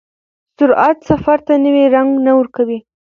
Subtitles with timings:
[0.57, 2.79] سرعت سفر ته نوی رنګ نه ورکوي.